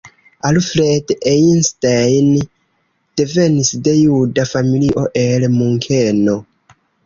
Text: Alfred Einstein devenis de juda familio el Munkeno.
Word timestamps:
Alfred 0.49 1.11
Einstein 1.33 2.33
devenis 3.21 3.71
de 3.85 3.95
juda 4.01 4.47
familio 4.55 5.07
el 5.29 5.49
Munkeno. 5.61 6.41